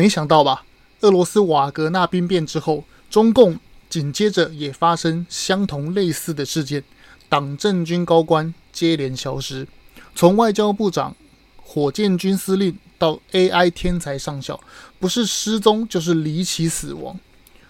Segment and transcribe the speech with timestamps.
[0.00, 0.64] 没想到吧？
[1.00, 3.58] 俄罗斯瓦格纳兵变之后，中共
[3.90, 6.82] 紧接着也发生相同类似的事件，
[7.28, 9.68] 党政军高官接连消失，
[10.14, 11.14] 从外交部长、
[11.62, 14.58] 火箭军司令到 AI 天才上校，
[14.98, 17.20] 不是失踪就是离奇死亡。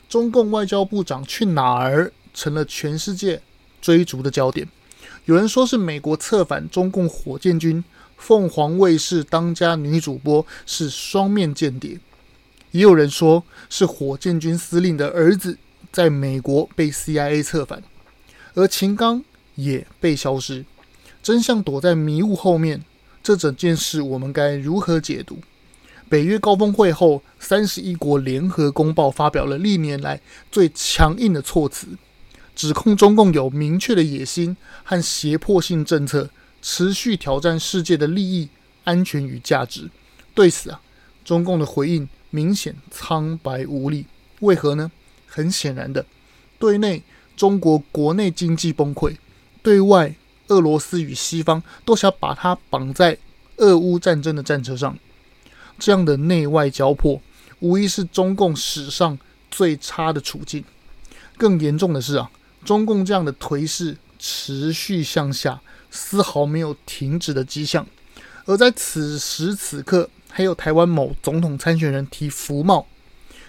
[0.09, 3.43] 中共外交部长去哪儿，成了全世界
[3.83, 4.69] 追逐的焦点。
[5.25, 7.83] 有人说是美国策反中共火箭军，
[8.17, 11.99] 凤凰卫视当家女主播是双面间谍。
[12.73, 15.58] 也有人说是火箭军司令的儿子
[15.93, 17.82] 在美国被 CIA 策反，
[18.54, 19.25] 而秦刚
[19.57, 20.64] 也被消失，
[21.22, 22.82] 真相躲在迷雾后面。
[23.22, 25.39] 这整件事我们该如何解读？
[26.09, 31.87] 北约高峰会后，三十一国联合公报发表了历年来最强硬的措辞，
[32.56, 36.31] 指控中共有明确的野心和胁迫性政策，
[36.62, 38.48] 持续挑战世界的利益、
[38.84, 39.91] 安全与价值。
[40.34, 40.81] 对此啊，
[41.25, 42.09] 中共的回应。
[42.30, 44.06] 明显苍白无力，
[44.41, 44.91] 为何呢？
[45.27, 46.05] 很显然的，
[46.59, 47.03] 对内
[47.37, 49.17] 中国国内经济崩溃，
[49.62, 50.14] 对外
[50.48, 53.17] 俄罗斯与西方都想把它绑在
[53.59, 54.98] 俄乌战争的战车上，
[55.78, 57.20] 这样的内外交迫，
[57.61, 59.17] 无疑是中共史上
[59.50, 60.65] 最差的处境。
[61.37, 62.31] 更严重的是啊，
[62.65, 67.87] 中共这样的颓势持续向下，丝毫没有停止的迹象，
[68.47, 70.11] 而在此时此刻。
[70.31, 72.86] 还有台湾某总统参选人提福茂，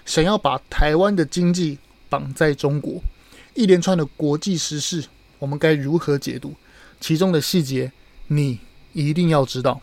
[0.06, 1.78] 想要把台湾的经济
[2.10, 3.02] 绑在中国，
[3.54, 5.06] 一连串的国际时事，
[5.40, 6.54] 我们该如何解读？
[7.00, 7.92] 其中的细节，
[8.28, 8.60] 你
[8.94, 9.80] 一定要知道。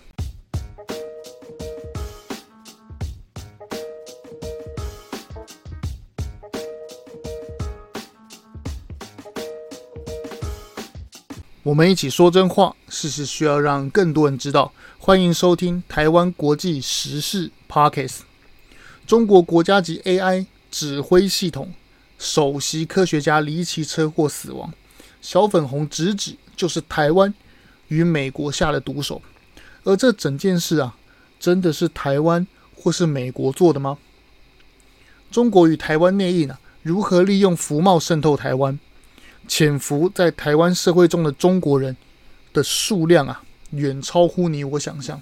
[11.69, 14.72] 我们一起说真话，事实需要让更多人知道。
[14.98, 18.20] 欢迎收听台湾国际时事 Podcast。
[19.06, 21.74] 中国国家级 AI 指挥系统
[22.19, 24.72] 首席科学家离奇车祸死亡，
[25.20, 27.34] 小粉红直指就是台湾
[27.89, 29.20] 与美国下的毒手。
[29.85, 30.96] 而这整件事啊，
[31.39, 33.98] 真的是台湾或是美国做的吗？
[35.30, 38.80] 中国与台湾内应啊，如何利用福茂渗透台湾？
[39.48, 41.97] 潜伏在台湾社会中的中国人
[42.53, 43.42] 的数量啊？
[43.70, 45.20] 远超乎你我想象。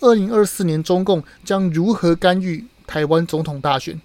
[0.00, 4.00] 二零二四年，中共将如何干预台湾总统大选？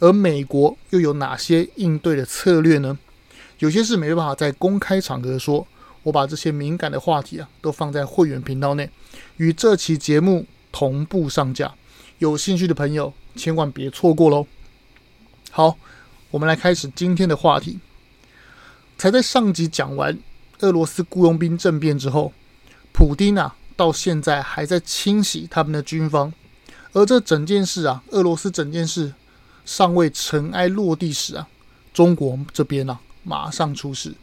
[0.00, 2.98] 而美国又有哪些应对的策略呢？
[3.60, 5.66] 有些事没办法在公开场合说，
[6.02, 8.90] 我把这些敏感的话题啊，都放在会员频道内，
[9.36, 11.72] 与这期节目同步上架。
[12.18, 14.46] 有兴趣的朋友千万别错过喽！
[15.50, 15.76] 好，
[16.30, 17.78] 我们来开始今天的话题。
[18.96, 20.18] 才在上集讲完
[20.60, 22.32] 俄罗斯雇佣兵政变之后。
[22.96, 26.32] 普丁啊，到现在还在清洗他们的军方，
[26.92, 29.12] 而这整件事啊，俄罗斯整件事
[29.64, 31.48] 尚未尘埃落地时啊，
[31.92, 34.14] 中国这边啊，马上出事。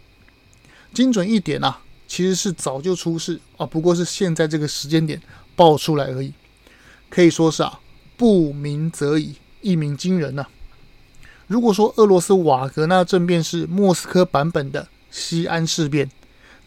[0.93, 5.21] 精准一点啊，其实是早就出事啊，不过是现在这个时间点
[5.53, 6.33] 爆出来而已。
[7.09, 7.77] 可以说是啊，
[8.15, 10.47] 不鸣则已，一鸣惊人呐、
[11.51, 16.09] 如果说俄罗斯瓦格纳政变是莫斯科版本的西安事变，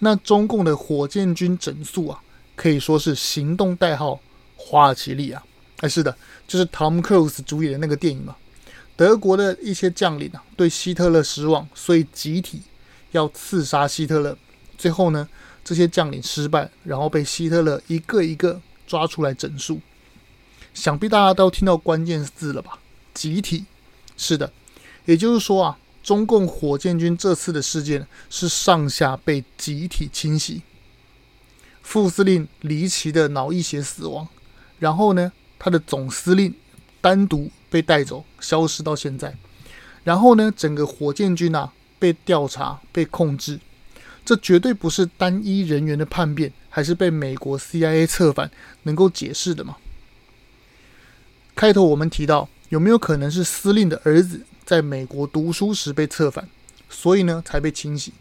[0.00, 2.20] 那中共的火箭军整肃啊，
[2.54, 4.20] 可以说是行动代号
[4.56, 5.42] “花儿奇力”啊！
[5.78, 6.14] 哎，是的，
[6.46, 8.36] 就是 Tom Cruise 主演的那个电影嘛。
[8.94, 12.60] 德国的一些将领啊，对希特勒失望，所以集体
[13.12, 14.36] 要刺杀希特勒。
[14.76, 15.26] 最后呢，
[15.64, 19.80] 这些将领失败，然后被希特勒一个一个抓出来整肃。
[20.74, 22.78] 想必大家都听到关键字了吧？
[23.14, 23.64] 集体，
[24.18, 24.52] 是的，
[25.04, 25.78] 也就是说啊。
[26.02, 30.60] 中共火箭军这次的事件是上下被集体清洗，
[31.82, 34.28] 副司令离奇的脑溢血死亡，
[34.78, 36.54] 然后呢，他的总司令
[37.00, 39.34] 单独被带走，消失到现在，
[40.02, 43.58] 然后呢，整个火箭军啊被调查、被控制，
[44.26, 48.50] 这绝对不是单一人员的叛变，还是被美国 CIA 策反
[48.82, 49.78] 能够解释的吗？
[51.56, 54.40] 开头我们提到，有没有可能是司令的儿子？
[54.64, 56.48] 在美国读书时被策反，
[56.90, 58.12] 所以呢才被清洗。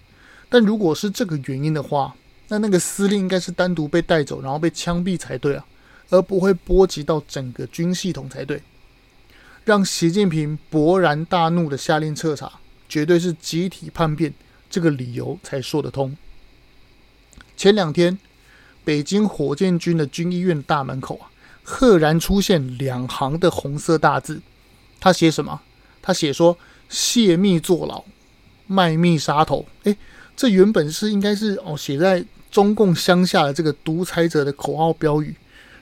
[0.48, 2.16] 但如果是这个原因的话，
[2.50, 5.66] 那那个司令应该是单独被带走，然后被枪毙才对啊，
[6.12, 8.62] 而不会波及到整个军系统才对。
[9.66, 14.32] 让习近平勃然大怒的下令彻查，绝对是集体叛变，
[14.70, 16.16] 这个理由才说得通。
[17.58, 18.20] 前两天，
[18.86, 21.32] 北京火箭军的军医院大门口啊，
[21.64, 24.42] 赫然出现两行的红色大字，
[25.00, 25.62] 他写什么？
[26.02, 26.58] 他写说
[26.90, 28.04] ：“泄密坐牢，
[28.68, 29.98] 卖密杀头。”诶，
[30.36, 35.34] 这原本是应该是哦写在中共乡下的这个独裁者的口号标语，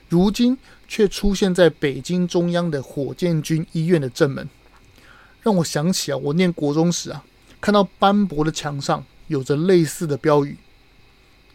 [0.08, 0.56] 如今
[0.86, 4.48] 却出现在北京中央的火箭军医院的正门，
[5.42, 7.24] 让我想起啊，我念国中时啊，
[7.60, 10.56] 看到斑驳的墙上有着类似的标语：“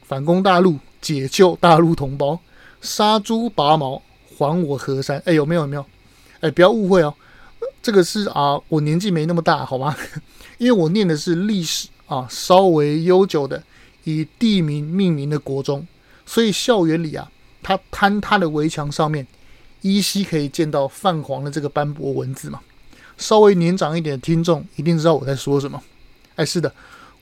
[0.03, 2.39] 反攻大陆，解救大陆同胞，
[2.81, 4.01] 杀猪拔毛，
[4.37, 5.61] 还我河山。”哎，有没有？
[5.61, 5.85] 有没有？
[6.41, 7.13] 哎，不要误会哦，
[7.81, 9.95] 这个是啊，我年纪没那么大，好吗？
[10.59, 13.63] 因为我念的是历史啊，稍微悠久的，
[14.03, 15.87] 以地名命名的国中，
[16.25, 17.31] 所以校园里啊。
[17.63, 19.27] 它坍塌的围墙上面，
[19.81, 22.61] 依稀可以见到泛黄的这个斑驳文字嘛。
[23.17, 25.81] 稍微年长一点的听众一定知道我在说什么。
[26.35, 26.71] 哎，是的，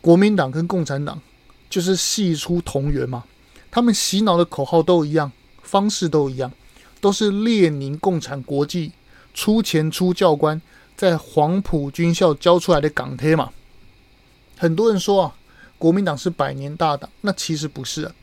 [0.02, 1.20] 国民党跟共产党
[1.68, 3.24] 就是系出同源嘛。
[3.72, 5.32] 他们洗脑的口号都一样，
[5.64, 6.52] 方式都一样，
[7.06, 8.92] 都是列宁共产国际
[9.32, 10.60] 出钱出教官
[10.98, 13.52] 在黄埔军校教出来的港贴嘛。
[14.58, 15.36] 很多人说啊，
[15.78, 18.16] 国民党是百年大党，那其实不是啊。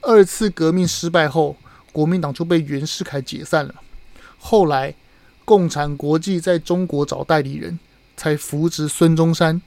[0.00, 1.56] 二次革命失败后，
[1.90, 3.74] 国民党就被袁世凯解散了。
[4.38, 4.94] 后来，
[5.44, 7.80] 共产国际在中国找代理人，
[8.16, 9.60] 才扶植孙中山，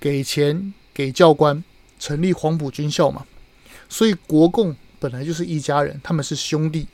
[0.00, 1.62] 给钱给教官，
[1.98, 3.26] 成立黄埔军校嘛。
[3.90, 6.86] 所以，国共本来就是一家人，他们是兄弟，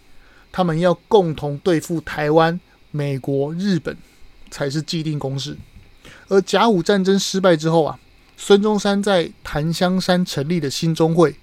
[0.57, 2.59] 他们要共同对付台湾、
[2.91, 3.95] 美国、日本，
[4.51, 5.55] 才是既定公式。
[6.29, 7.99] 而甲午战争失败之后啊，
[8.39, 11.37] 孙中山在檀香山成立的兴中会。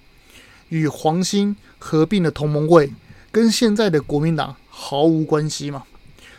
[0.68, 2.92] 与黄兴合并的同盟会，
[3.30, 5.84] 跟现在的国民党毫无关系嘛，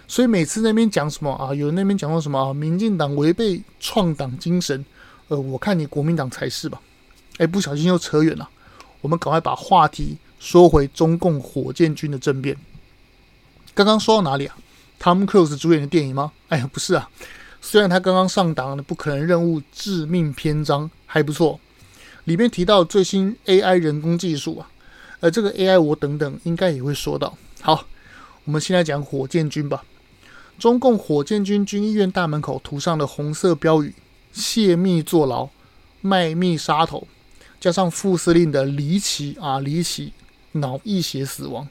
[0.05, 4.85] 所以每次那边讲什么啊，有人那边讲到什么啊，民进党违背创党精神，
[5.29, 6.81] 呃，我看你国民党才是吧？
[7.37, 8.49] 哎，不小心又扯远了，
[8.99, 12.55] 我们赶快把话题说回中共火箭军的政变。
[13.73, 14.55] 刚刚说到哪里啊
[15.01, 16.33] ？Tom Cruise 主演的电影吗？
[16.49, 17.09] 哎呀，不是啊，
[17.59, 21.59] 虽然他刚刚上档的《不可能任务：致命篇章》还不错。
[22.25, 24.69] 里面提到最新 AI 人工技术啊，
[25.19, 27.35] 而这个 AI 我等等应该也会说到。
[27.61, 27.87] 好，
[28.43, 29.83] 我们先来讲火箭军吧。
[30.59, 33.95] 中共火箭军军医院大门口涂上的红色标语
[34.31, 35.49] “泄密坐牢，
[36.01, 37.07] 卖密杀头”，
[37.59, 40.13] 加上副司令的离奇啊离奇
[40.55, 41.67] 脑溢血死亡，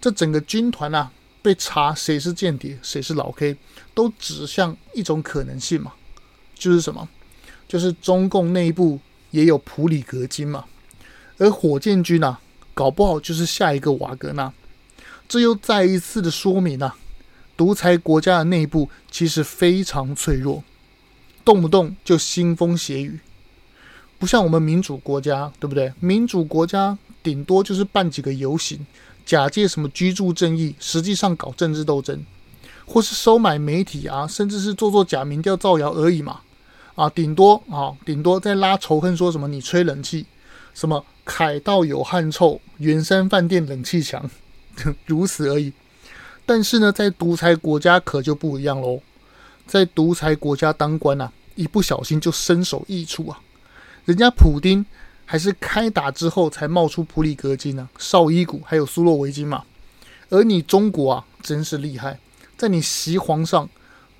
[0.00, 1.12] 这整个军团啊
[1.42, 3.56] 被查谁是间谍，谁是老 K，
[3.94, 5.92] 都指向一种可能性嘛，
[6.54, 7.08] 就是什么？
[7.68, 9.00] 就是中共内部。
[9.30, 10.64] 也有普里格金嘛，
[11.38, 12.38] 而火箭军啊，
[12.72, 14.52] 搞不好就是下一个瓦格纳。
[15.26, 16.94] 这又再一次的说明啊，
[17.56, 20.62] 独裁国家的内部其实非常脆弱，
[21.44, 23.18] 动不动就腥风血雨，
[24.20, 25.92] 不像我们民主国家，对不对？
[25.98, 28.86] 民主国家顶多就是办几个游行，
[29.26, 32.22] 假借什么居住正义，实际上搞政治斗争，
[32.84, 36.40] 或是收买媒体啊，甚至是做做假民调造谣而已嘛。
[36.94, 40.24] 啊，顶多啊，顶多在拉仇恨，说什么你吹冷气，
[40.74, 44.30] 什么凯道有汗臭，圆山饭店冷气强，
[45.06, 45.72] 如此而已。
[46.46, 49.00] 但是呢，在独裁国家可就不一样喽，
[49.66, 53.40] 在独裁国家当官啊，一不小心就身首异处啊。
[54.04, 54.84] 人家普丁
[55.34, 59.64] 还是开打之后才冒出普里格金呢、绍伊古还有苏洛维金嘛。
[60.28, 62.20] 而你中国啊，真是厉害，
[62.56, 63.68] 在你习皇上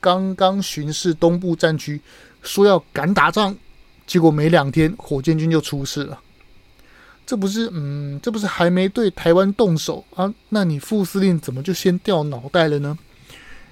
[0.01, 2.01] 刚刚巡视东部战区。
[2.43, 3.57] 说要敢打仗，
[4.09, 6.21] 结果没两天，火箭军就出事了。
[7.25, 10.35] 这不是，嗯，这不是还没对台湾动手啊？
[10.49, 12.99] 那你副司令怎么就先掉脑袋了呢？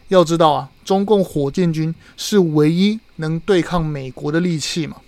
[0.06, 4.99] 要知道啊，中共火箭军是唯一能对抗美国的利器嘛。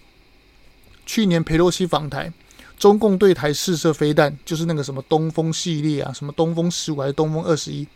[1.07, 2.33] 去年佩洛西访台，
[2.79, 7.87] 中共对台试射飞弹，就是那个什么东风系列啊，什么东风十五还是东风二十一，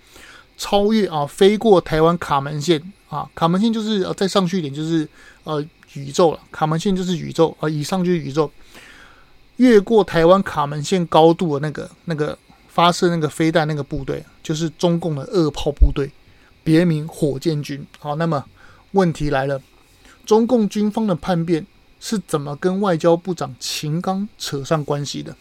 [0.56, 2.82] 超越啊，飞过台湾卡门线。
[3.08, 5.08] 啊，卡门线就是呃，再上去一点就是
[5.44, 6.40] 呃宇宙了。
[6.52, 8.50] 卡门线就是宇宙啊，以上就是宇宙。
[9.56, 12.38] 越过台湾卡门线高度的那个那个
[12.68, 16.10] 发射那个飞弹那个部队，就是中共的二炮部队，
[16.62, 17.82] 别名火箭军。
[17.98, 18.44] 好，那么
[18.92, 19.58] 问题来了，
[20.26, 21.66] 中共军方的叛变
[22.00, 25.36] 是怎么跟外交部长秦刚扯上关系的？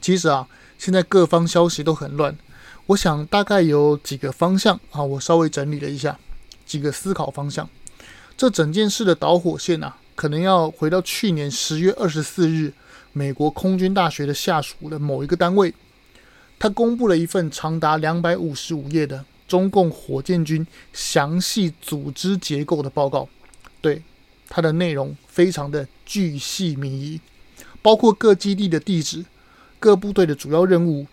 [0.00, 0.48] 其实啊，
[0.78, 2.36] 现在各方消息都很乱。
[2.86, 6.18] 我想大概有几个方向啊，我稍微整理了一下
[6.66, 7.68] 几个思考方向。
[8.36, 12.72] 这整件事的导火线啊，可能要回到去年十月二十四日，
[13.12, 15.72] 美国空军大学的下属的某一个单位，
[16.58, 23.28] 他公布了一份长达两百五十五页的中共火箭军详细组织结构的报告。
[23.80, 24.02] 对，
[24.54, 27.18] 它的内容非常的巨细靡遗，
[27.80, 29.24] 包括各基地的地址、
[29.80, 31.06] 各部队的主要任务。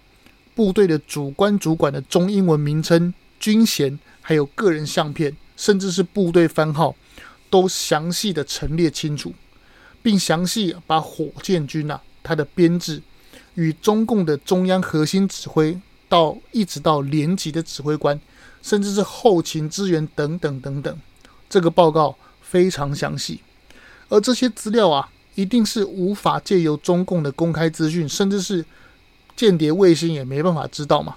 [0.54, 6.94] 部队的主官主管的中英文名称、军衔，还有个人相片，甚至是部队番号，
[7.50, 9.34] 都详细的陈列清楚，
[10.04, 13.02] 并详细把火箭军啊它的编制
[13.54, 15.80] 与中共的中央核心指挥
[16.10, 18.20] 到一直到连级的指挥官，
[18.62, 21.00] 甚至是后勤支援等等等等。
[21.50, 22.18] 这个报告
[22.50, 23.42] 非常详细，
[24.08, 28.66] 而这些资料啊，一定是无法借由中共的公开资讯，甚至是
[29.36, 31.16] 间谍卫星也没办法知道嘛。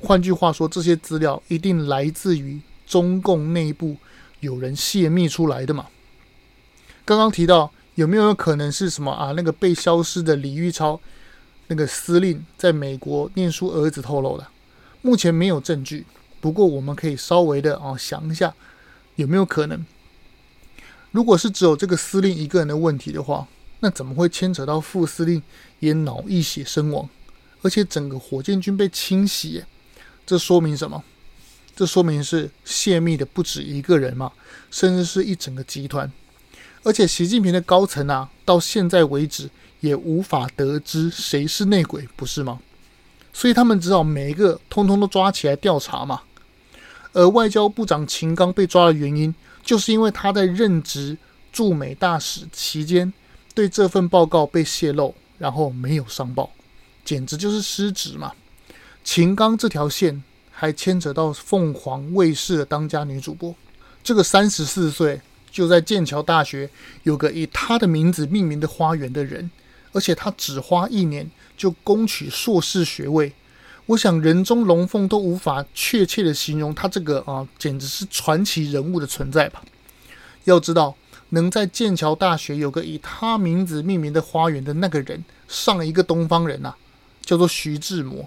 [0.00, 3.96] 换句话说，这些资料一定来自于中共内部
[4.40, 5.86] 有人泄密出来的嘛。
[7.04, 9.32] 刚刚提到有没有可能是什么啊？
[9.36, 11.00] 那个被消失的李玉超
[11.68, 14.44] 那个司令在美国念书儿子透露的，
[15.02, 16.04] 目前没有证据，
[16.40, 18.52] 不过我们可以稍微的啊想一下。
[19.16, 19.86] 有没有可能？
[21.14, 23.46] 如果是只有这个司令一个人的问题的话，
[23.78, 25.40] 那怎么会牵扯到副司令
[25.78, 27.08] 也脑溢血身亡，
[27.62, 29.62] 而且整个火箭军被清洗？
[30.26, 31.04] 这说明什么？
[31.76, 34.32] 这说明是泄密的不止一个人嘛，
[34.72, 36.10] 甚至是一整个集团。
[36.82, 42.58] 而且习近平的高层啊，到现在为止也无法得知谁是内鬼，不是吗？
[43.32, 46.22] 所以他们只好每一个通通都抓起来调查嘛。
[47.12, 49.32] 而外交部长秦刚被抓的原因，
[49.64, 51.16] 就是因为他在任职
[51.52, 53.12] 驻美大使期间，
[53.54, 56.50] 对这份报告被泄露，然后没有上报，
[57.04, 58.32] 简直就是失职嘛。
[59.02, 63.54] 秦刚这条线还牵扯到凤凰卫视的当家女主播，
[64.02, 66.68] 这个三十四岁就在剑桥大学
[67.04, 69.50] 有个以他的名字命名的花园的人，
[69.92, 73.32] 而且他只花一年就攻取硕士学位。
[73.86, 79.62] 我想人中龙凤都无法确切的形容他这个啊，简直是传奇人物的存在吧。
[80.44, 80.96] 要知道，
[81.30, 86.74] 能在剑桥大学有个以他名字命名的花园的那个人，上一个东方人呐、
[87.20, 88.26] 叫做徐志摩，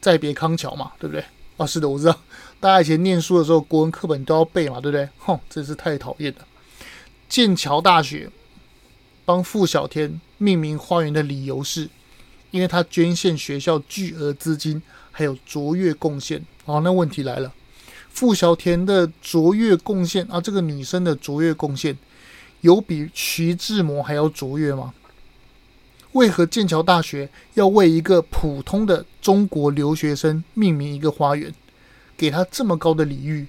[0.00, 1.24] 再别康桥嘛，对不对？
[1.56, 2.16] 啊，是的，我知道，
[2.60, 5.08] 大家以前念书的时候，国文课本都要背嘛，对不对？
[5.18, 6.46] 哼，真是太讨厌了。
[7.28, 8.30] 剑桥大学
[9.24, 11.88] 帮傅小天命名花园的理由是。
[12.52, 14.80] 因为他捐献学校巨额资金，
[15.10, 16.40] 还有卓越贡献。
[16.64, 17.52] 好，那问题来了，
[18.08, 21.98] 傅小田的卓越贡献啊，这个女生的卓越贡献，
[22.60, 24.94] 有比徐志摩还要卓越吗？
[26.12, 31.52] 为何剑桥大学要为一个普通的中国留学生命名一个花园，
[32.16, 33.46] 给他这么高的礼遇？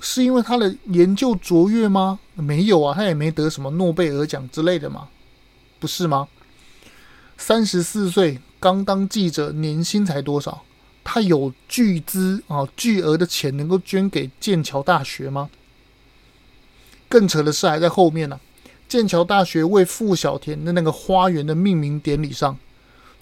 [0.00, 2.20] 是因为他的研究卓越吗？
[2.34, 5.08] 没有啊，他也没得什么诺贝尔奖之类的嘛，
[5.80, 6.28] 不是吗？
[7.36, 10.62] 三十四岁刚当记者，年薪才多少？
[11.02, 15.50] 他有巨资啊，巨额的钱能够捐给剑桥大学吗？
[17.08, 18.40] 更扯的事还在后面呢、
[18.88, 22.58] 剑桥大学为傅小田的那个花园的命名典礼上，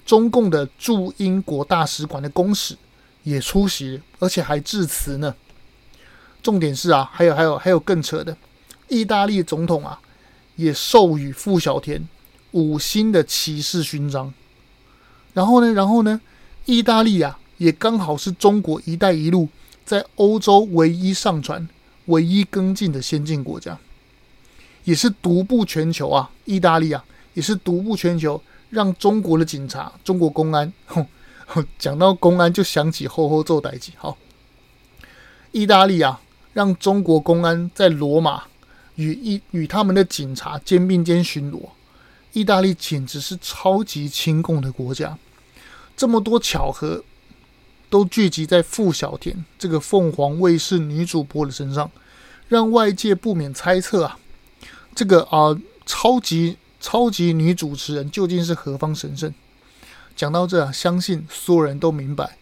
[0.05, 2.77] 中共的驻英国大使馆的公使
[3.23, 5.35] 也出席，而且还致辞呢。
[6.41, 8.37] 重点是啊，还有还有还有更扯的，
[8.87, 9.99] 意大利总统啊
[10.55, 12.07] 也授予傅小田。
[12.53, 14.33] 五星的骑士勋章，
[15.33, 16.21] 然后呢，然后呢，
[16.65, 19.49] 意大利啊，也刚好是中国“一带一路”
[19.83, 21.67] 在欧洲唯一上船、
[22.05, 23.77] 唯一跟进的先进国家，
[24.83, 26.29] 也是独步全球啊！
[26.45, 31.05] 意大利啊，也是独步全球，让中国的警察、中国公安，哼，
[31.79, 33.91] 讲到公安就想起后后做代志。
[33.97, 34.15] 好，
[35.51, 36.21] 意大利啊，
[36.53, 38.43] 让中国公安在罗马
[38.95, 41.59] 与一与他们的警察肩并肩巡逻。
[42.33, 45.17] 意大利简直是超级亲共的国家，
[45.95, 47.03] 这么多巧合
[47.89, 51.91] 都聚集在傅小田这个凤凰卫视女主播的身上，
[52.47, 54.17] 让外界不免猜测啊，
[54.95, 59.31] 这个啊、超级超级女主持人究竟是何方神圣？
[60.15, 62.37] 讲到这啊，相信所有人都明白，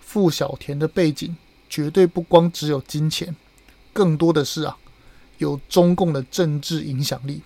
[0.00, 1.36] 傅小田的背景
[1.68, 3.34] 绝对不光只有金钱，
[3.92, 4.76] 更多的是啊，
[5.38, 7.42] 有中共的政治影响力。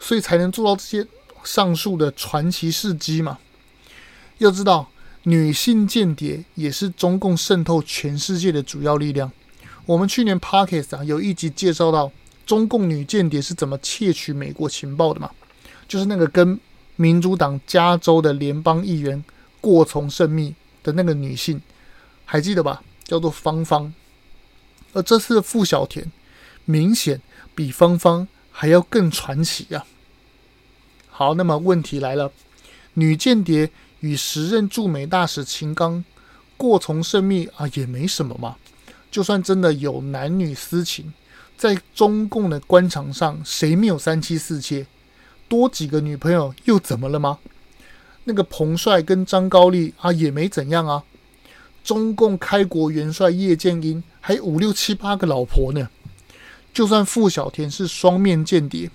[0.00, 1.06] 所以才能做到这些
[1.44, 3.38] 上述的传奇事迹嘛。
[4.38, 4.88] 要知道，
[5.24, 9.30] 女性间谍也是中共渗透全世界的主要力量。
[9.86, 12.12] 我们去年 Podcast 啊有一集介绍到
[12.46, 15.30] 中共女间谍是怎么窃取美国情报的嘛，
[15.88, 16.58] 就是那个跟
[16.96, 19.24] 民主党加州的联邦议员
[19.60, 21.60] 过从甚密的那个女性，
[22.24, 22.82] 还记得吧？
[23.04, 23.92] 叫做芳芳。
[24.92, 26.10] 而这次的傅小田，
[26.64, 27.20] 明显
[27.54, 28.28] 比芳芳。
[28.60, 29.86] 还要更传奇啊！
[31.08, 32.32] 好，那么问题来了，
[32.94, 36.04] 女间谍与时任驻美大使秦刚
[36.56, 38.56] 过从甚密啊，也没什么嘛。
[39.12, 41.12] 就算真的有男女私情，
[41.56, 44.84] 在中共的官场上，谁没有三妻四妾？
[45.46, 47.38] 多几个女朋友又怎么了吗？
[48.24, 51.04] 那个彭帅跟张高丽啊，也没怎样啊。
[51.84, 55.88] 中共开国元帅叶剑英还五六七八个老婆呢。
[56.78, 58.88] 就算傅小田是双面间谍，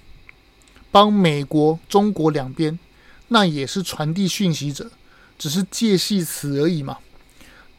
[0.89, 2.79] 帮美国、中国两边，
[3.27, 4.89] 那也是传递讯息者，
[5.37, 6.99] 只是借系词而已嘛。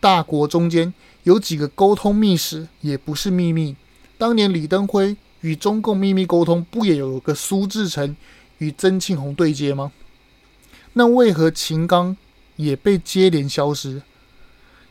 [0.01, 0.93] 大国中间
[1.23, 3.77] 有几个沟通密使也不是秘密。
[4.19, 8.15] 当年李登辉与中共秘密沟通，不也有个苏志诚
[8.59, 9.91] 与曾庆红对接吗？
[10.93, 12.15] 那为何秦刚
[12.57, 14.03] 也被接连消失？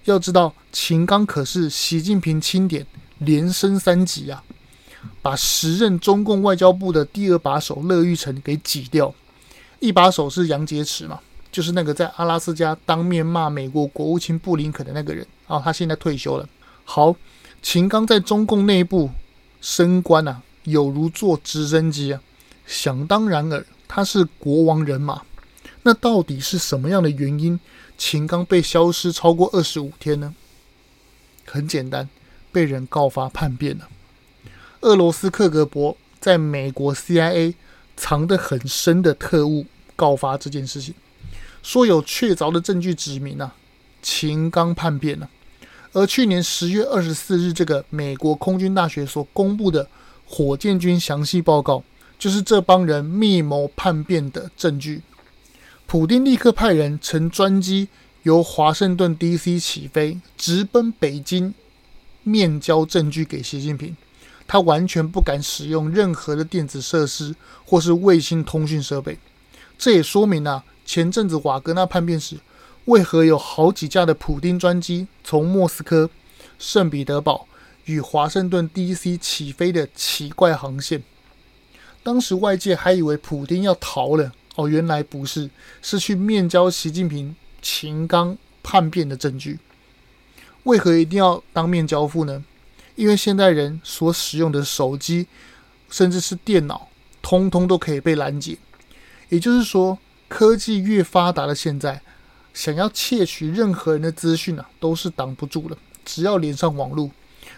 [0.06, 2.88] 要知道，秦刚可是习近平钦点
[3.20, 4.44] 连升三级啊，
[5.22, 9.14] 把时任中共外交部的第二把手乐玉成给挤掉。
[9.80, 11.20] 一把手是杨洁篪嘛，
[11.52, 16.48] 就是那个在阿拉斯加当面骂美国国务卿布林肯的那个人啊，他现在退休了。
[16.86, 17.16] 好，
[17.62, 19.10] 秦刚在中共内部
[19.60, 22.22] 升官啊，有如坐直升机啊，
[22.66, 25.22] 想当然尔，他是国王人马。
[25.84, 27.60] 那到底是什么样的原因？
[27.98, 30.34] 秦刚被消失超过二十五天呢？
[31.46, 32.08] 很简单，
[32.54, 33.90] 被人告发叛变了。
[34.84, 37.56] 俄罗斯克格勃在美国 CIA
[37.96, 40.94] 藏得很深的特务告发这件事情，
[41.62, 43.56] 说有确凿的证据指明啊，
[44.02, 45.30] 秦刚叛变了。
[45.94, 49.88] 而去年十月二十四日，这个美国空军大学所公布的
[50.26, 51.82] 火箭军详细报告，
[52.20, 55.02] 就是这帮人密谋叛变的证据。
[55.86, 57.88] 普丁立刻派人乘专机
[58.24, 59.58] 由华盛顿 D.C.
[59.58, 61.54] 起飞，直奔北京，
[62.24, 63.96] 面交证据给习近平。
[64.54, 69.18] 他完全不敢使用任何的电子设施或是卫星通讯设备。
[69.80, 72.38] 这也说明啊，前阵子瓦格纳叛变时，
[72.86, 76.08] 为何有好几架的普丁专机从莫斯科、
[76.60, 77.48] 圣彼得堡
[77.86, 79.18] 与华盛顿 D.C.
[79.18, 81.02] 起飞的奇怪航线？
[82.04, 84.32] 当时外界还以为普丁要逃了。
[84.56, 85.50] 哦，原来不是，
[85.82, 89.58] 是去面交习近平秦刚叛变的证据。
[90.66, 92.46] 为何一定要当面交付呢？
[92.96, 95.28] 因为现代人所使用的手机，
[95.90, 96.88] 甚至是电脑，
[97.22, 98.58] 通通都可以被拦截。
[99.30, 99.98] 也就是说，
[100.28, 102.02] 科技越发达的现在，
[102.54, 105.78] 想要窃取任何人的资讯啊，都是挡不住的。
[106.06, 107.10] 只要连上网络，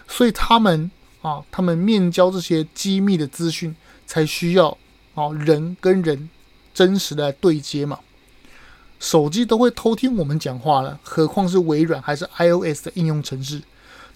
[0.08, 0.90] 所以他们
[1.22, 3.74] 啊，他们面交这些机密的资讯，
[4.06, 4.76] 才需要
[5.14, 6.28] 啊人跟人。
[6.74, 7.98] 真实的对接嘛，
[9.00, 13.62] 手机都会偷听我们讲话了，何况是微软还是 iOS 的应用程式？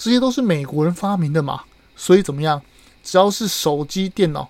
[0.01, 2.63] 这些都是美国人发明的嘛，所以怎么样？
[3.05, 4.49] 只要是手机、电脑，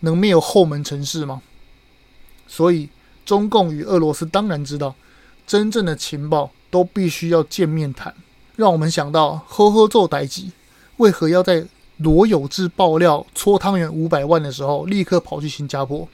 [0.00, 1.40] 能没有后门程式吗？
[2.46, 2.90] 所以
[3.24, 4.94] 中共与俄罗斯当然知道，
[5.46, 8.14] 真正的情报都必须要见面谈。
[8.56, 10.44] 让我们想到呵呵做代志，
[10.98, 16.06] 为何要在罗有志爆料搓汤圆五百万的时候，立刻跑去新加坡？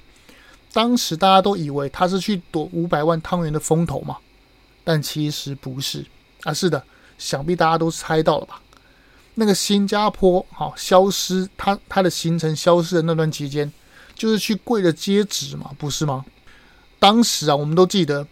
[0.73, 4.19] 当时大家都以为他是去躲五百万汤圆的风头嘛，
[4.85, 6.07] 但其实不是
[6.45, 6.55] 啊。
[6.55, 6.85] 是的，
[7.19, 8.61] 想必大家都猜到了吧？
[9.37, 13.73] 那个新加坡好消失，他他的行程消失的那段期间，
[14.15, 16.25] 就是去跪着接旨嘛，不是吗？
[16.99, 18.27] 当时啊，我们都记得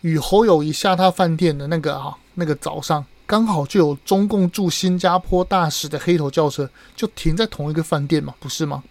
[0.00, 8.82] 与侯友宜下榻饭店的那个啊那个早上，刚好就有中共驻新加坡大使的黑头轿车就停在同一个饭店嘛，不是吗？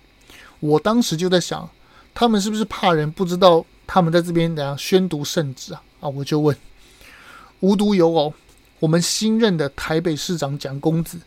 [0.60, 1.70] 我当时就在想。
[2.16, 5.82] 他们是不是怕人不知道他们在这边怎样宣读圣旨啊？
[6.00, 6.56] 啊，我就问，
[7.62, 8.32] 无独有偶，
[8.84, 11.18] 我们新任的台北市长蒋公子，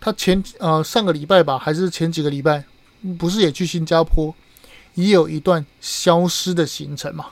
[0.00, 2.64] 他前呃上个礼拜吧，还是前几个礼拜，
[3.18, 4.34] 不是也去新加坡，
[4.94, 7.26] 也有一段消失的行程嘛？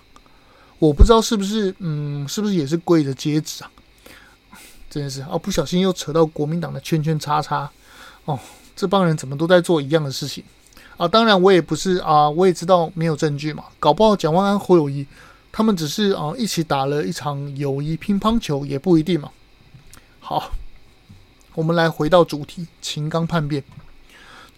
[0.78, 3.70] 我不知道是不是嗯，是不是也是跪着接旨啊？
[4.90, 7.70] 真的是啊，不小心又扯到国民党的圈圈叉叉
[8.26, 8.38] 哦，
[8.76, 10.44] 这帮人怎么都在做一样的事情？
[10.98, 15.06] 啊，当然我也不是啊，我也知道没有证据嘛，搞不好蒋万安、侯友谊
[15.50, 19.30] 他们只是啊一起打了一场友谊乒乓球，也不一定嘛。
[20.30, 20.52] 好，
[21.56, 23.64] 我们来回到主题，秦刚叛变，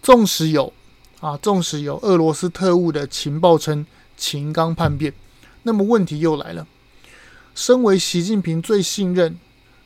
[0.03, 0.71] 纵使有
[1.19, 3.83] 啊，纵使有俄罗斯特务的情报称
[4.15, 5.11] 秦刚叛变，
[5.63, 6.67] 那么问题又来了，
[7.55, 9.39] 身为习近平最信任、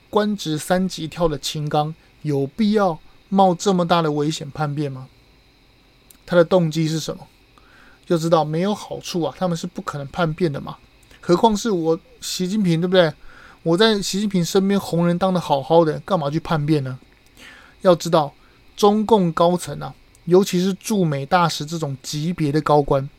[0.09, 5.07] 官职三级跳的秦刚，有必要冒这么大的危险叛变吗？
[6.25, 7.25] 他的动机是什么？
[8.07, 10.75] 要知道没有好处啊，他们是不可能叛变的嘛。
[11.21, 13.13] 何况是我习近平，对不对？
[13.67, 16.97] 我在习近平身边红人当的好好的，干嘛去叛变呢？
[17.81, 18.33] 要知道，
[18.77, 23.09] 中共高层啊，尤其是驻美大使这种级别的高官，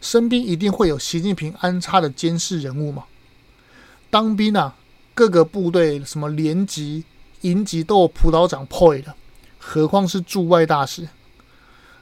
[0.00, 3.04] 身边一定会有习近平安插的监视人物嘛。
[4.08, 4.76] 当兵啊，
[5.12, 7.04] 各个部队什么连级、
[7.42, 9.14] 营级都有辅导长派的，
[9.58, 11.06] 何况是驻外大使？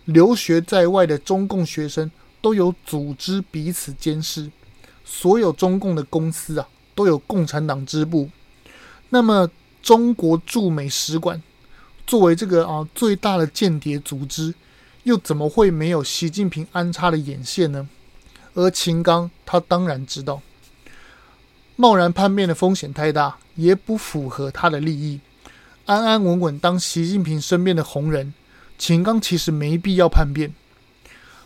[0.05, 2.09] 留学在外的中共学生
[2.41, 4.53] 都有组织彼此监视，
[5.05, 8.29] 所有中共的公司啊都有共产党支部。
[9.11, 9.49] 那么，
[9.81, 11.41] 中国驻美使馆
[12.05, 14.53] 作为这个啊最大的间谍组织，
[15.05, 17.89] 又怎么会没有习近平安插的眼线呢？
[18.55, 20.43] 而秦刚他当然知道，
[21.77, 25.21] 贸然叛变的风险太大，也不符合他的利益。
[25.85, 28.35] 安安稳稳当习近平身边的红人，
[28.77, 30.53] 秦刚其实没必要叛变。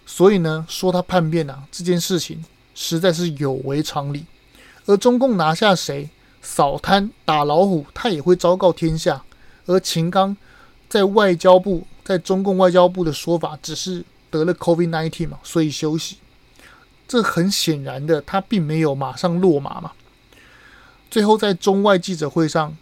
[0.07, 2.43] 所以呢，说他叛变啊，这件事情
[2.75, 4.25] 实在是有违常理。
[4.91, 6.11] 而中共拿下谁，
[6.43, 9.23] 扫贪打老虎，他也会昭告天下。
[9.67, 10.37] 而秦刚
[10.89, 16.17] 在外交部，在中共外交部的说法，只是得了 COVID-19 嘛，所以休息。
[17.07, 19.93] 这很显然的，他并没有马上落马嘛。
[21.09, 22.77] 最后在中外记者会上，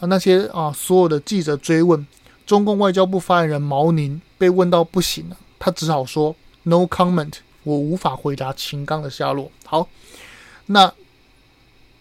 [0.00, 2.06] 啊，那些啊所有的记者追问，
[2.46, 7.32] 中共外交部发言人毛宁被问到不行了，他只好说 “No comment”，
[7.62, 9.50] 我无法回答秦刚的下落。
[9.64, 9.88] 好，
[10.66, 10.92] 那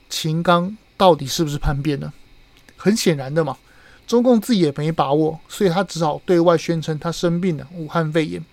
[0.09, 2.13] 秦刚到底是不是叛变呢？
[2.75, 3.57] 很显然的嘛，
[4.05, 8.43] 中共自己也没把握，所以他只好对外宣称他生病了，武汉肺炎。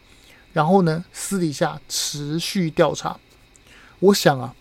[0.52, 3.18] 然后呢，私底下持续调查。
[3.98, 4.54] 我想啊，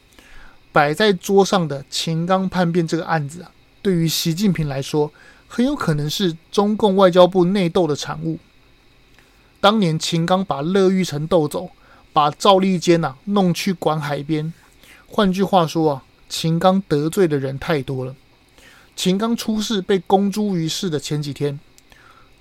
[0.71, 3.51] 摆在桌上的秦刚叛变这个案子啊，
[3.81, 5.11] 对于习近平来说，
[5.47, 8.39] 很有可能是中共外交部内斗的产物。
[9.61, 11.69] 当年秦刚把乐玉成斗走，
[12.11, 14.51] 把赵立坚呐弄去管海边。
[15.07, 18.15] 换句话说啊，秦刚得罪的人太多了。
[18.95, 21.59] 秦刚出事被公诸于世的前几天，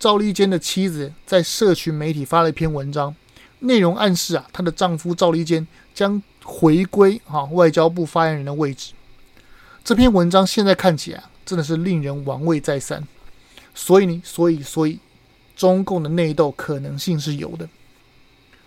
[0.00, 3.14] 赵立坚的妻子在社群媒体发了一篇文章。
[3.59, 8.94] 内容暗示啊，她的丈夫赵立坚将回归啊外交部发言人的位置。
[9.85, 13.07] 这篇文章现在看起来，真的是令人玩味再三。
[13.74, 14.98] 所以呢，所以所以，
[15.55, 17.68] 中共的内斗可能性是有的。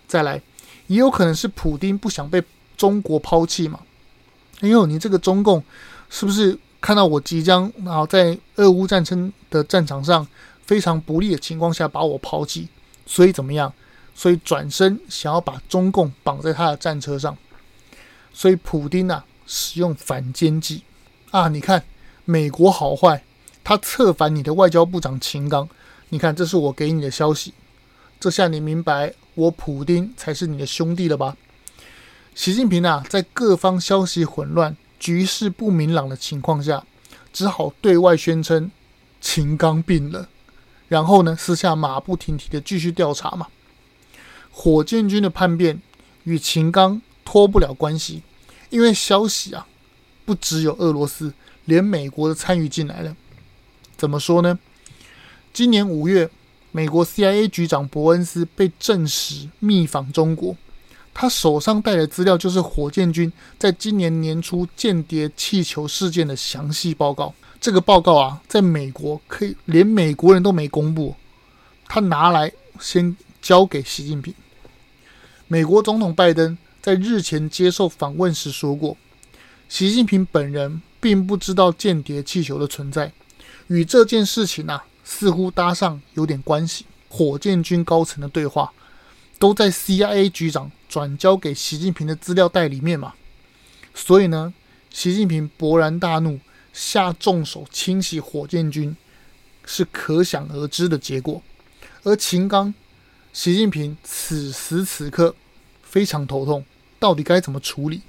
[0.06, 0.40] 再来，
[0.86, 2.40] 也有可能是普丁不想被
[2.76, 3.80] 中国抛弃嘛？
[4.60, 5.62] 哎呦，你这个中共
[6.08, 10.26] 是不是看到我即将啊在俄乌战争的战场上
[10.64, 12.68] 非常不利的情况下把我抛弃？
[13.04, 13.72] 所以怎么样？
[14.14, 17.36] 所以转身想要把中共绑在他的战车上，
[18.32, 20.82] 所以普丁啊使用反间计
[21.30, 21.48] 啊！
[21.48, 21.84] 你看
[22.24, 23.22] 美国好坏，
[23.62, 25.68] 他策反你的外交部长秦刚，
[26.08, 27.52] 你看这是我给你的消息，
[28.18, 31.36] 这下你明白我普丁才是你的兄弟了吧？
[32.36, 36.84] 习近平啊，在各方消息混乱、局势不明朗的情况下，
[37.32, 38.70] 只好对外宣称
[39.22, 40.28] 秦刚病了，
[40.86, 43.46] 然后呢，私下马不停蹄的继续调查嘛。
[44.50, 45.80] 火箭军的叛变
[46.24, 48.22] 与秦刚脱不了关系，
[48.68, 49.66] 因为消息啊，
[50.26, 51.32] 不只有俄罗斯，
[51.64, 53.16] 连美国都参与进来了。
[53.96, 54.58] 怎么说呢？
[55.54, 56.28] 今年五月，
[56.70, 60.54] 美国 CIA 局长伯恩斯被证实密访中国，
[61.18, 67.32] 他手上带的资料就是火箭军在今年年初间谍气球事件的详细报告。
[67.58, 71.16] 这个报告啊，在美国可以连美国人都没公布，
[71.86, 74.34] 他拿来先交给习近平。
[75.48, 78.94] 美国总统拜登在日前接受访问时说过，
[79.70, 83.10] 习近平本人并不知道间谍气球的存在，
[83.68, 86.84] 与这件事情啊似乎搭上有点关系。
[87.08, 88.70] 火箭军高层的对话
[89.38, 93.14] 都在 CIA 局长转交给习近平的资料袋里面嘛，
[93.94, 94.52] 所以呢，
[94.90, 96.40] 习近平勃然大怒，
[96.72, 98.96] 下重手清洗火箭军，
[99.64, 101.42] 是可想而知的结果。
[102.02, 102.74] 而秦刚。
[103.32, 105.34] 习近平此时此刻
[105.82, 106.64] 非常头痛，
[106.98, 108.00] 到底该怎么处理？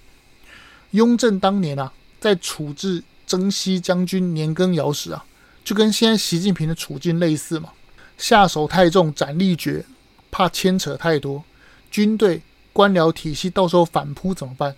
[0.92, 5.26] 雍正当年啊，在处置征西将军年羹尧时啊，
[5.66, 7.74] 就跟现在习近平的处境类似嘛。
[8.18, 9.84] 下手太重，斩立决，
[10.32, 11.44] 怕牵扯太多，
[11.92, 12.42] 军队
[12.78, 14.76] 官僚体系到时候反扑怎么办？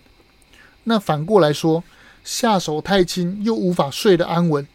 [0.84, 1.84] 那反过来说，
[2.24, 4.66] 下手太轻，又无法睡得安稳，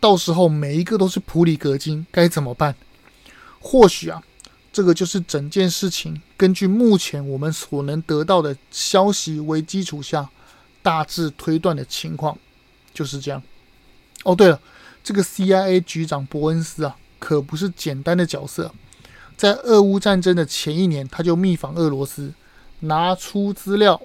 [0.00, 2.74] 到时候每一个都是普里格金，该怎么办？
[3.60, 4.22] 或许啊。
[4.72, 10.30] 这个就是整件事情根据目前我们所能得到的消息为基础下，
[10.80, 12.38] 大致推断的情况，
[12.94, 13.42] 就是这样。
[14.24, 14.58] 哦，对了，
[15.04, 18.72] 这个 CIA 局长伯恩斯啊，可不是简单的角色。
[19.36, 22.32] 在俄乌战争的前一年，他就密访俄罗斯，
[22.82, 24.00] 拿出资料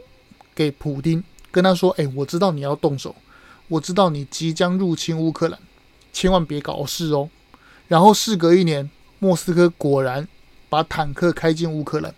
[0.55, 3.15] 给普丁，跟他说：“哎，我知道你要动手，
[3.67, 5.59] 我知道你即将入侵乌克兰，
[6.11, 7.29] 千万别搞事哦。”
[7.87, 10.27] 然后事隔一年，莫斯科果然。
[10.69, 12.13] 把坦克开进乌克兰，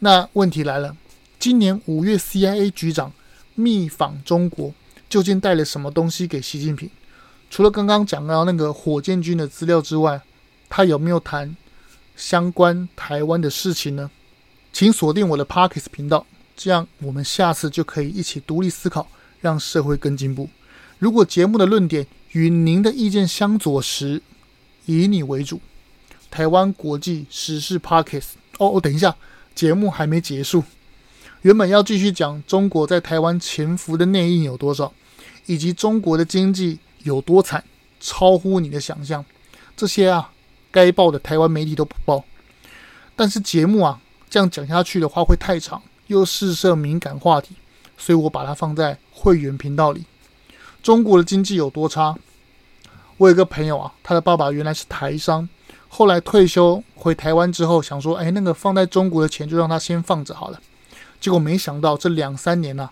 [0.00, 0.96] 那问题来了，
[1.38, 3.12] 今年五月 CIA 局长
[3.54, 4.74] 密访中国，
[5.08, 6.90] 究竟带了什么东西给习近平？
[7.50, 10.20] 除了刚刚讲到那个火箭军的资料之外，
[10.68, 11.56] 他有没有谈
[12.16, 14.10] 相关台湾的事情呢？
[14.72, 16.24] 请锁定我的 Podcast 频道，
[16.56, 19.06] 这样我们下次就可以一起独立思考，
[19.40, 20.48] 让社会更进步。
[20.98, 24.22] 如果节目的论点与您的意见相左时，
[24.86, 25.60] 以你为主。
[26.30, 29.14] 台湾国际时事 Podcast 哦，哦，等一下，
[29.54, 30.64] 节目还没结束。
[31.42, 34.92] 原本要继续讲中国在台湾潜伏的内应有多少，
[35.44, 37.62] 以及中国的经济有多惨，
[38.00, 39.22] 超乎你的想象。
[39.76, 40.30] 这些啊，
[40.70, 42.24] 该报的台湾媒体都不报。
[43.14, 44.00] 但是节目啊，
[44.32, 47.54] 这样讲下去的话会太长，又试涉敏感话题，
[47.98, 50.06] 所以我把它放在会员频道里。
[50.82, 52.16] 中国的经济有多差？
[53.18, 55.46] 我有个朋友啊，他的爸爸原来是台商，
[55.86, 60.58] 后来退休回台湾之后，想说，哎，那个放在中国的钱就让他先放着好了。
[61.20, 62.88] 结果没想到这两三年呢、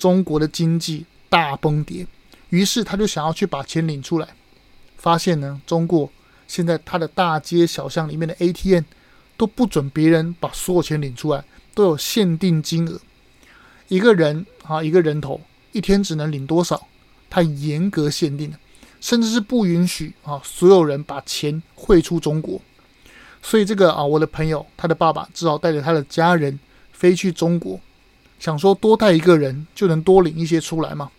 [0.00, 2.04] 中国的经济大崩跌，
[2.48, 4.26] 于是他就想要去把钱领出来，
[4.96, 6.10] 发现呢，中国
[6.48, 8.82] 现在他的大街小巷里面的 ATM
[9.36, 11.44] 都不准别人把所有钱领出来，
[11.74, 13.00] 都有限定金额，
[13.88, 15.40] 一个人啊，一个人头
[15.72, 16.86] 一天只能领多少，
[17.28, 18.58] 他严格限定的。
[18.98, 22.60] 甚至是不允许啊，所有人把钱汇出中国。
[23.42, 26.58] 所以这个啊，我的朋友他的爸爸只好带着他的家人
[26.92, 27.78] 飞去中国，
[28.40, 31.10] 想说多带一个人就能多领一些出来嘛。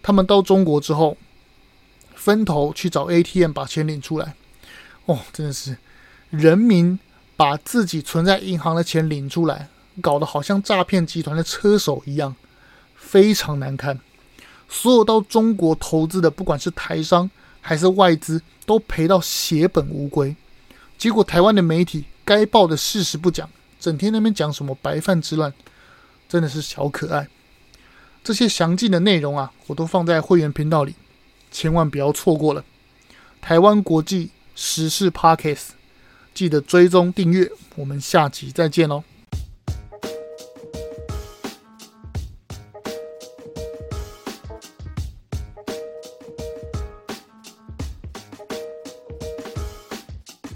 [0.00, 1.18] 他们到中国之后，
[2.14, 4.34] 分头去找 ATM 把钱领出来。
[5.04, 5.76] 哦，真的是
[6.30, 6.98] 人民
[7.40, 9.70] 把自己存在银行的钱领出来，
[10.02, 12.36] 搞得好像诈骗集团的车手一样，
[12.94, 13.98] 非常难看。
[14.68, 17.30] 所有到中国投资的，不管是台商
[17.62, 20.36] 还是外资，都赔到血本无归。
[20.98, 23.48] 结果台湾的媒体该报的事实不讲，
[23.80, 25.50] 整天那边讲什么白饭之乱，
[26.28, 27.26] 真的是小可爱。
[28.22, 30.94] 这些详尽的内容啊，我都放在会员频道里，
[31.50, 32.62] 千万不要错过了。
[33.40, 35.68] 台湾国际时事 Podcast，
[36.40, 39.04] 记得追踪订阅，我们下集再见喽。